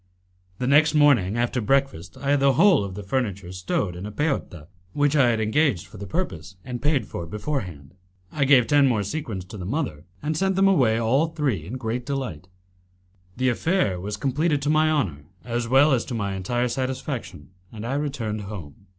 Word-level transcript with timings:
The 0.57 0.65
next 0.65 0.95
morning, 0.95 1.37
after 1.37 1.61
breakfast, 1.61 2.17
I 2.17 2.31
had 2.31 2.39
the 2.39 2.53
whole 2.53 2.83
of 2.83 2.95
the 2.95 3.03
furniture 3.03 3.51
stowed 3.51 3.95
in 3.95 4.07
a 4.07 4.11
peotta, 4.11 4.67
which 4.93 5.15
I 5.15 5.29
had 5.29 5.39
engaged 5.39 5.85
for 5.85 5.97
the 5.97 6.07
purpose 6.07 6.55
and 6.65 6.81
paid 6.81 7.05
for 7.07 7.27
beforehand. 7.27 7.93
I 8.31 8.45
gave 8.45 8.65
ten 8.65 8.87
more 8.87 9.03
sequins 9.03 9.45
to 9.45 9.57
the 9.57 9.65
mother, 9.67 10.03
and 10.23 10.35
sent 10.35 10.55
them 10.55 10.67
away 10.67 10.97
all 10.97 11.27
three 11.27 11.67
in 11.67 11.73
great 11.73 12.03
delight. 12.03 12.47
The 13.37 13.49
affair 13.49 13.99
was 13.99 14.17
completed 14.17 14.59
to 14.63 14.71
my 14.71 14.89
honour 14.89 15.25
as 15.45 15.67
well 15.67 15.91
as 15.93 16.03
to 16.05 16.15
my 16.15 16.33
entire 16.33 16.67
satisfaction, 16.67 17.49
and 17.71 17.85
I 17.85 17.93
returned 17.93 18.41
home. 18.41 18.87